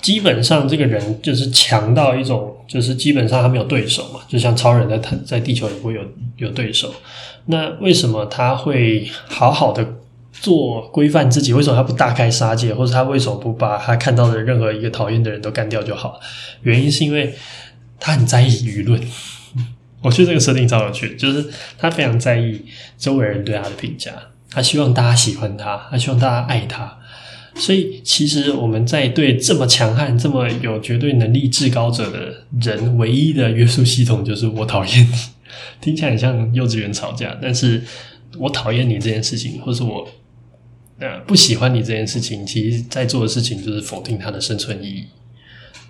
[0.02, 6.00] 基本上这个人就是强到一种，就是基本上他没有对手嘛，就像超人在他在地球也不会有
[6.36, 6.94] 有对手。
[7.46, 9.86] 那为什么他会好好的
[10.32, 11.52] 做规范自己？
[11.52, 12.74] 为什么他不大开杀戒？
[12.74, 16.20] 或者他为什么不把他看到的任何一个讨厌的人都干掉就好？
[16.62, 17.34] 原因是因为
[17.98, 19.00] 他很在意舆论。
[20.02, 21.46] 我觉得这个设定超有趣，就是
[21.78, 22.62] 他非常在意
[22.98, 24.12] 周围人对他的评价，
[24.50, 26.98] 他希望大家喜欢他，他希望大家爱他。
[27.56, 35.14] 所以，其实我们在对这么强悍、这么有绝对能力、至高者的人，唯一的约束系统就是我讨厌你。
[35.80, 37.80] 听起来很像幼稚园吵架，但是
[38.38, 40.08] 我讨厌你这件事情，或是我
[40.98, 45.04] 呃不喜欢你这件事情，其实在做的事情就是否定他的生存意义。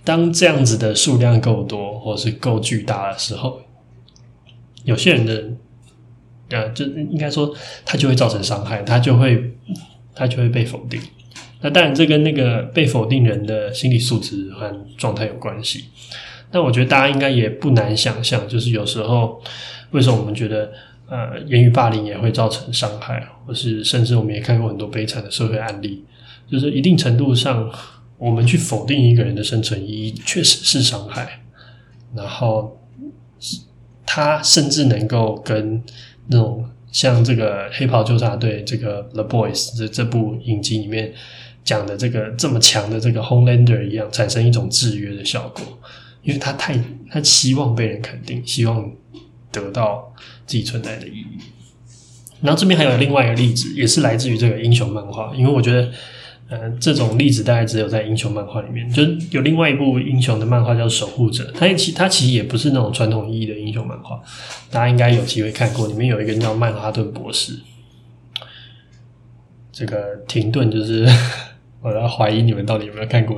[0.05, 3.61] 当这样子的数量够多，或是够巨大的时候，
[4.85, 5.45] 有些人的
[6.51, 7.55] 呃，就应该说
[7.87, 9.55] 他就会造成伤害，他就会
[10.15, 11.01] 他就会被否定。
[11.65, 15.87] 那当然，这跟那个被否定人的心理素质和状态有关系。
[16.51, 19.41] 但我觉得大家应该也不难想象，就是有时候
[19.93, 20.71] 为什么我们觉得
[21.09, 26.05] 呃言语霸凌也会造成伤害，或是甚至我们也看过很多悲惨的社会案例，
[26.51, 27.73] 就是一定程度上
[28.19, 31.41] 我们去否定一个人的生存意义，确实是伤害。
[32.15, 32.79] 然后
[34.05, 35.83] 他甚至能够跟
[36.27, 41.15] 那种像这个黑袍纠察队这个 The Boys 这这部影集里面。
[41.65, 45.63] 讲的这个这么强的这个 Homelander 一样，产生一种制约的效果，
[46.23, 46.79] 因为他太
[47.11, 48.93] 他希望被人肯定，希望
[49.51, 50.15] 得到
[50.47, 51.39] 自己存在的意义。
[52.43, 55.91] 然后这边还有另外一个例子，也是来自于这个英雄漫画，因为我觉得
[56.51, 64.21] 呃，这种例子大概只有在英雄漫画里面，就有另外一部英雄的漫画叫《守护者》，它其它其实也不是那种传统意义的英雄漫画，
[64.71, 65.89] 大家应该有机会看过。
[65.89, 67.59] 里面有一个叫曼哈顿博士，
[69.73, 71.09] 这个停顿就是
[71.85, 73.37] 我要怀疑你们到底有没有看过，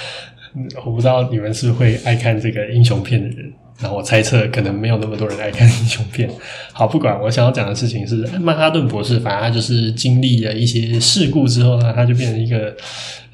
[0.84, 3.52] 我不知道你们是会爱看这个英雄片的人。
[3.80, 6.28] 然后我猜测，可能没有那么多人爱看英雄片。
[6.72, 12.76] 好，不管我想要讲的事情是，曼哈顿博士，反正就是经历了一些事故之后呢，他就变成一个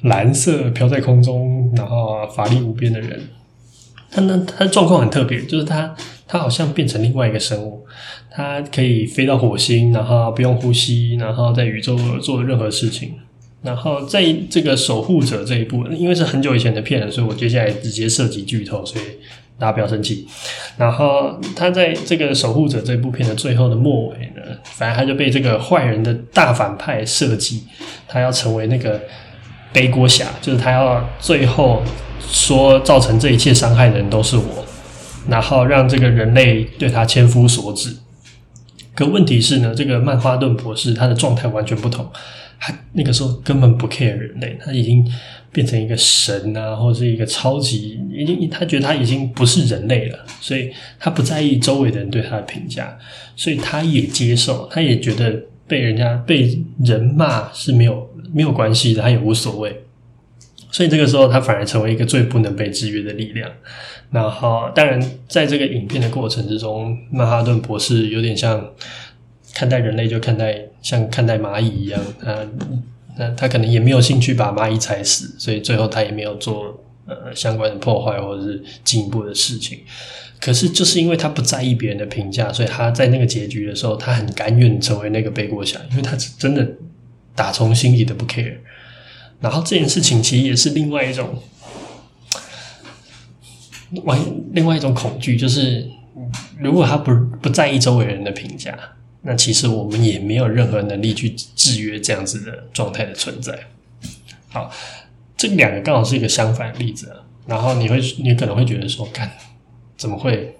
[0.01, 3.19] 蓝色飘在空中，然后法力无边的人。
[4.11, 5.95] 他呢，他的状况很特别，就是他
[6.27, 7.83] 他好像变成另外一个生物，
[8.29, 13.13] 他可以飞到火星，然后不用呼吸，然后在宇宙做任何事情。
[13.65, 19.05] 然后在这个守护者这一部，因为是很久以前的片了，所以我接下来直接涉及剧透，所以。
[19.57, 20.27] 大家不要生气。
[20.75, 27.63] 然后他在这个守护者这部片的最后的末尾呢，反正他就被这个坏人的大反派设计，
[28.05, 28.99] 他要成为那个
[29.71, 31.81] 背锅侠，就是他要最后
[32.19, 34.65] 说造成这一切伤害的人都是我，
[35.29, 37.95] 然后让这个人类对他千夫所指。
[38.93, 42.05] 可问题是呢，这个曼哈顿博士他的状态完全不同，
[42.59, 45.05] 他那个时候根本不 care 人类，他已经。
[45.51, 52.99] 变成一个神啊，或者是一个超级，已经他觉得他已经不是人类了，所以他不在意周围的人对他的评价，
[53.37, 59.73] 所以他也接受，他也觉得被人家被人骂是没有没有关系的，他也无所谓。
[60.71, 63.49] 所以这个时候，他反而成为一个最不能被制约的力量。
[64.11, 68.61] 然后，当然，在这个影片的过程之中，曼哈顿博士有点像
[69.53, 72.45] 看待人类，就看待像看待蚂蚁一样，他。
[73.17, 79.79] 那他可能也没有兴趣把蚂蚁踩死，所以最后他也没有做呃相关的破坏或者是进一步的事情。
[80.37, 86.69] 可是就是因为他不在意别人的评价，所以他在那个结局的时候，他很甘愿成为那个背锅侠，因为他是真的
[87.33, 88.57] 打从心底的不 care。
[89.39, 91.41] 然后这件事情其实也是另外一种，
[94.03, 94.19] 外
[94.51, 95.89] 另外一种恐惧，就是
[96.59, 98.77] 如果他不不在意周围人的评价。
[99.27, 103.57] 那其实我们也没有任何能力去制约这样子的状态的存在。
[104.49, 104.71] 好，
[105.35, 107.11] 这两个刚好是一个相反的例子。
[107.47, 109.31] 然后你会，你可能会觉得说，干，
[109.97, 110.55] 怎么会？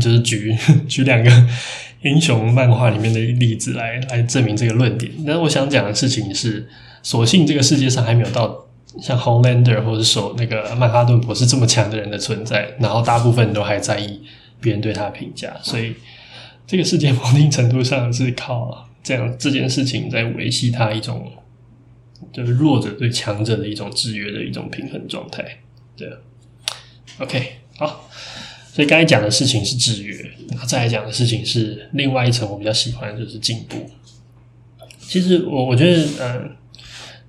[0.00, 0.56] 就是举
[0.88, 1.30] 举两个
[2.02, 5.12] 英雄漫画里面的例子来来证明这个论点。
[5.26, 6.66] 但是我想讲的事情是，
[7.02, 8.66] 所幸这个世界上还没有到
[9.00, 12.74] 像 Holander 或者说那个曼哈顿博士这么强的人的存在。
[12.80, 14.22] 然后大部分都还在意
[14.58, 15.94] 别人对他的评价，所以。
[16.68, 21.32] 这个世界某一定程度上是靠这样这件事情在维系它一种，
[22.30, 25.42] 就是弱者对强者的一种制约的一种平衡状态。
[25.96, 26.06] 对
[27.16, 28.06] ，OK，好，
[28.70, 30.14] 所以刚才讲的事情是制约，
[30.50, 33.90] 然后再来讲的事情是另外一层，我比较喜欢就是进步。
[34.98, 36.50] 其实我我觉得，嗯，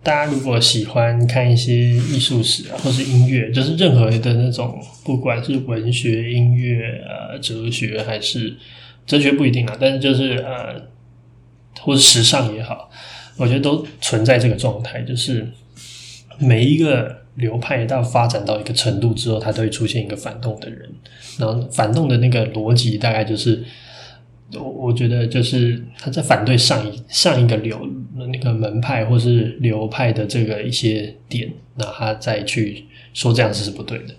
[0.04, 8.58] 大家如果喜欢看一些艺术史啊，或是音乐，就是任何的那种，不管是文学、音乐啊、哲学还是。
[9.10, 10.80] 哲学不一定啊，但是就是呃，
[11.82, 12.92] 或是时尚也好，
[13.38, 15.52] 我觉得都存在这个状态，就是
[16.38, 20.88] 每一个流派到发展到一个程度之后，它都会出现一个反动的人，
[21.40, 23.64] 然后反动的那个逻辑大概就是，
[24.54, 27.82] 我我觉得就是他在反对上一上一个流
[28.32, 34.14] 那个门派或是流派的这个一些点，那他再去说这样子是不对的，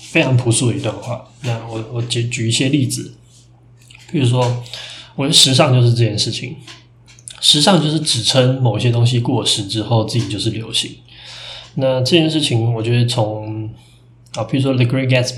[0.00, 1.30] 非常朴素的一段话。
[1.44, 3.14] 那我我举举一些例子。
[4.10, 4.40] 比如说，
[5.16, 6.56] 我觉得时尚就是这件事情。
[7.42, 10.94] 时尚就是指称某些东西过时之后，自己就是流行。
[11.76, 13.70] 那这件事情，我觉得从
[14.34, 15.36] 啊，比如说《The Great Gatsby》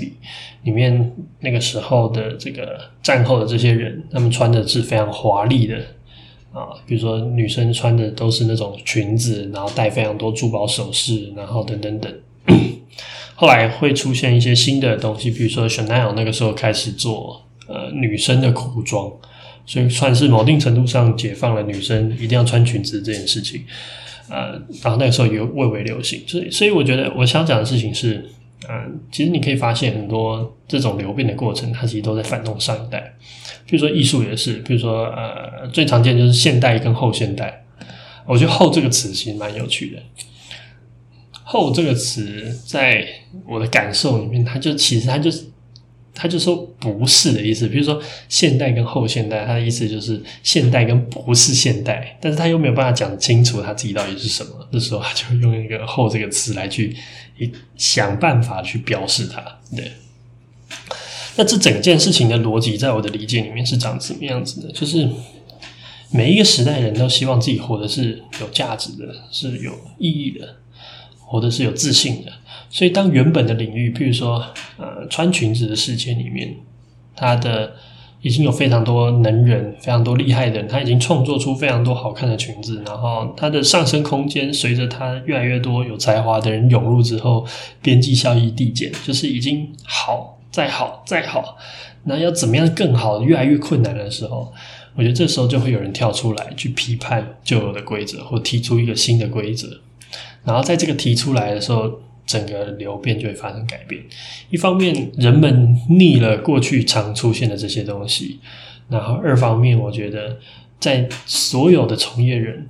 [0.63, 5.77] 里面那个时候的这个战后的这些人，他们穿的是非常华丽的
[6.51, 12.13] 啊，比如说女生穿的都是那种裙子，然后戴非常多珠宝首饰，然后等等等。
[13.35, 17.41] 后来会出现一些新的东西，比如说 Chanel 那个时候开始做。
[17.67, 19.11] 呃，女生的裤装，
[19.65, 23.63] 所以算是某定程度上解放了女生一定要穿裙子这件事情。
[24.29, 28.29] 呃，然后那个时候也蔚为流行，所以，所以我觉得我想讲的事情是，
[28.69, 33.15] 嗯、其实你可以发现很多这种流变的过程，它其实都在反动上一代。
[33.65, 37.65] 比如说艺术也是，比如说呃，最常见就是现代跟后现代。
[38.25, 40.01] 我觉得“后”这个词其实蛮有趣的
[41.43, 43.05] ，“后”这个词在
[43.45, 45.52] 我的感受里面，它就其实它就是。
[46.15, 56.95] 他就说不是的意思，比如说现代跟后现代，他的意思就是现代跟不是现代，但是他又没有办法讲清楚他自己到底是什么，这时候他就用一个“后”这个词来去
[57.75, 59.43] 想办法去标示它。
[59.75, 59.91] 对，
[61.35, 64.71] 那这整件事情的逻辑，在我的理解里面是长什么样子的？
[64.71, 65.09] 就是
[66.11, 70.57] 每一个时代人都希望自己活的是有价值的，是有意义的，
[71.19, 72.31] 活的是有自信的。
[72.73, 74.43] 所以，当原本的领域，譬如说，
[74.77, 76.55] 呃，穿裙子的世界里面，
[77.15, 77.71] 它的
[78.23, 87.45] 已经有非常多能人，非常多厉害的人，他已经创作出非常多好看的裙子，然后它的上升空间随着它越来越多有才华的人涌入之后，
[87.83, 91.55] 边际效益递减，就是已经好再好再好，
[92.05, 94.51] 那要怎么样更好，越来越困难的时候。
[94.95, 99.67] 我觉得这时候就会有人跳出来去批判旧有的规则，或提出一个新的规则。
[100.43, 104.01] 然后在这个提出来的时候，整个流变就会发生改变。
[104.49, 108.39] 一方面，人们腻了过去常出现的这些东西；
[108.89, 110.39] 然后二方面，我觉得
[110.79, 112.67] 在所有的从业人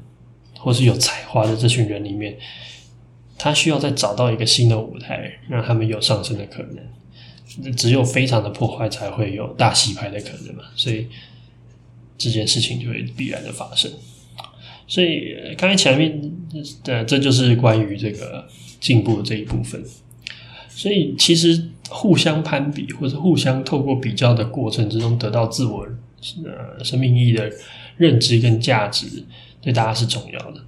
[0.59, 2.37] 或是有才华的这群人里面，
[3.37, 7.73] 他需要再找到一个新的舞台，让他们有上升的可能。
[7.75, 10.63] 只有非常的破坏，才会有大洗牌的可能嘛。
[10.75, 11.07] 所以。
[12.15, 13.91] 这件事情就会必然的发生，
[14.87, 16.31] 所以刚才前面
[16.83, 18.47] 的这就是关于这个
[18.83, 19.81] 进步的这一部分。
[20.67, 25.87] 所以其实互相攀比或者互相透过比较的过程之中得到自我
[26.43, 27.49] 呃生命意义的
[27.95, 29.23] 认知跟价值，
[29.61, 30.61] 对大家是重要的。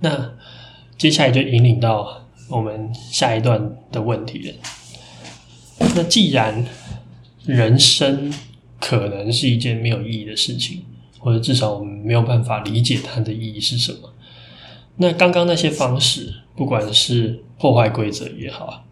[0.00, 0.32] 那
[0.98, 4.54] 接下来就引领到我们下一段的问题了。
[5.96, 6.66] 那既然
[7.46, 8.32] 人生，
[8.80, 10.82] 可能是一件没有意义的事情，
[11.18, 14.12] 或者至少我们没有办法理解它的意义是什么。
[14.96, 18.84] 那刚刚那些方式，不管是破坏规则也好，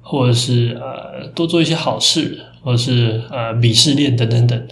[0.00, 4.68] 或者是呃多做一些好事，或者是呃鄙视链等等等，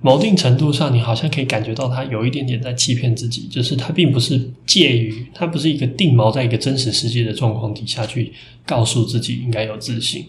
[0.00, 8.32] 某定程度上，你好像可以感觉到他有一点点在欺骗自己，就是他并不是介于，他不是一个定锚在一个真实世界的状况底下去
[8.66, 10.26] 告诉自己应该有自信。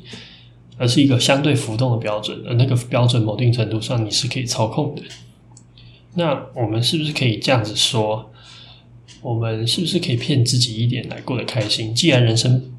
[0.76, 5.04] 而是一个相对浮动的标准，而那个标准某定程度上你是可以操控的。
[6.16, 8.33] 那我们是不是可以这样子说？
[9.24, 11.96] 我们是不是可以骗自己一点来过得开心？
[11.96, 12.72] 既然人生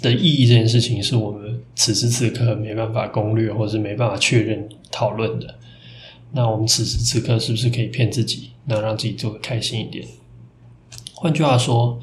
[0.00, 5.58] 的意义这件事情是我们此时此刻没办法攻略，或是没办法确认讨论的，
[6.32, 10.06] 那我们此时此刻是不是可以骗自己，能让自己做得开心一点？
[11.12, 12.00] 换句话说，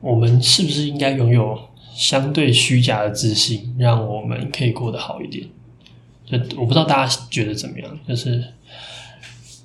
[0.00, 1.58] 我们是不是应该拥有？
[1.94, 5.48] 相对虚假的自信，让我们可以过得好一点。
[6.26, 7.98] 就我不知道大家觉得怎么样？
[8.06, 8.44] 就是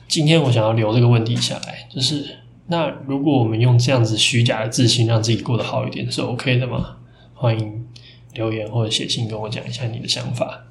[0.08, 2.26] 今天我想要留这个问题下来，就是
[2.72, 6.96] 那如果我们用这样子虚假的自信让自己过得好一点，是 OK 的吗？
[7.34, 7.86] 欢迎
[8.34, 10.64] 留言或者写信跟我讲一下你的想法。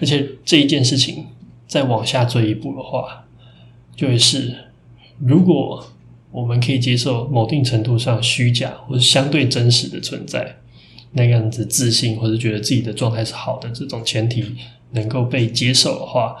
[0.00, 1.26] 而且这一件事情
[1.66, 3.26] 再往下追一步的话，
[3.94, 4.70] 就会是
[5.18, 5.86] 如果
[6.30, 10.56] 我们可以接受某定程度上虚假或者相对真实的存在。
[11.14, 14.54] 那样子自信或者觉得自己的状态是好的，这种前提
[14.92, 16.38] 能够被接受的话，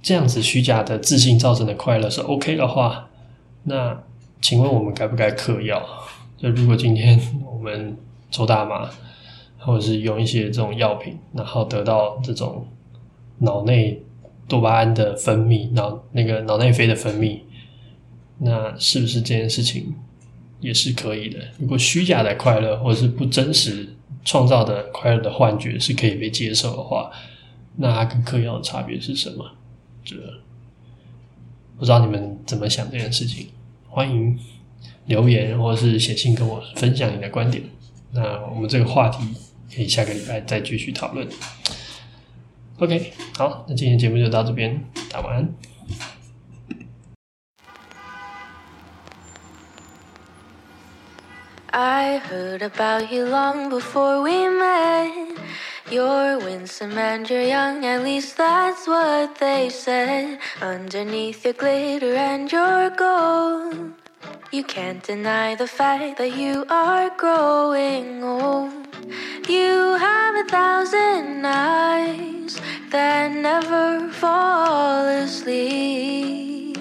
[0.00, 3.10] 这样子虚假的自信造成的快乐是 OK 的话，
[3.64, 4.02] 那
[4.40, 5.82] 请问我们该不该嗑药？
[6.36, 7.96] 就如果今天我们
[8.30, 8.88] 抽大麻，
[9.58, 12.66] 或者是用一些这种药品，然后得到这种
[13.38, 14.02] 脑内
[14.46, 17.40] 多巴胺的分泌，脑那个脑内啡的分泌，
[18.38, 19.94] 那是不是这件事情？
[20.60, 21.38] 也是可以的。
[21.58, 23.86] 如果虚假的快乐，或者是不真实
[24.24, 27.10] 创造的快乐的幻觉是可以被接受的话，
[27.76, 29.44] 那它跟嗑药的差别是什么？
[30.02, 30.16] 这
[31.78, 33.48] 不知道你们怎么想这件事情？
[33.88, 34.38] 欢迎
[35.06, 37.62] 留言或者是写信跟我分享你的观点。
[38.12, 39.18] 那我们这个话题
[39.74, 41.28] 可以下个礼拜再继续讨论。
[42.78, 45.48] OK，好，那今天节目就到这边，大家晚安。
[51.70, 55.10] I heard about you long before we met.
[55.90, 60.38] You're winsome and you're young, at least that's what they said.
[60.62, 63.92] Underneath your glitter and your gold,
[64.50, 68.72] you can't deny the fact that you are growing old.
[69.46, 72.58] You have a thousand eyes
[72.90, 76.78] that never fall asleep.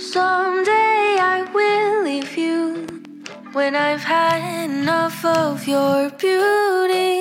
[0.00, 2.84] Someday I will leave you
[3.52, 7.17] when I've had enough of your beauty.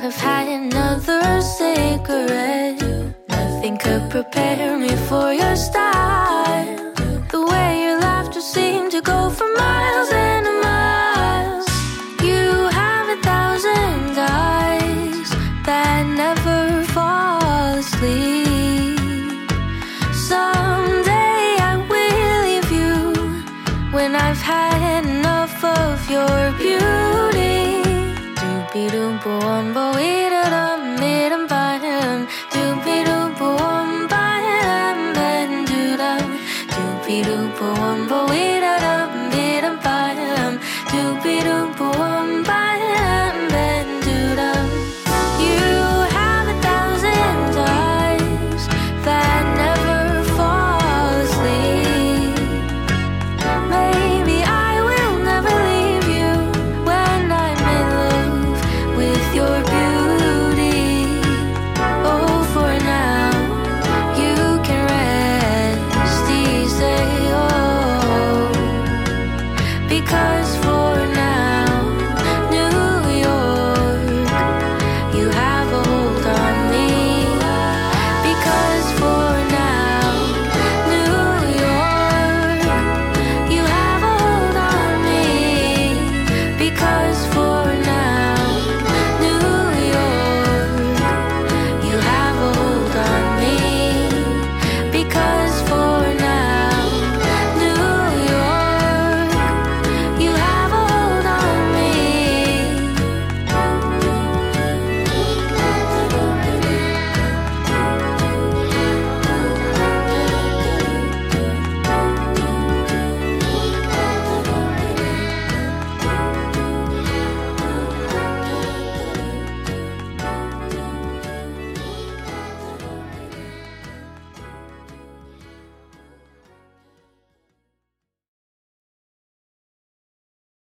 [0.00, 2.80] Have had another cigarette
[3.28, 6.39] Nothing could prepare me for your style.
[29.20, 30.19] simple one, but we